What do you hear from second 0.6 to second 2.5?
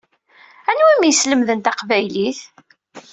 Anwa i m-yeslemden taqbaylit?